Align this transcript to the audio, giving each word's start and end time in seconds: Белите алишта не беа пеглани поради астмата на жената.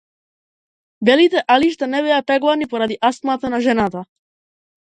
Белите 1.09 1.43
алишта 1.57 1.91
не 1.93 2.01
беа 2.07 2.19
пеглани 2.31 2.69
поради 2.75 3.01
астмата 3.13 3.53
на 3.57 3.61
жената. 3.67 4.07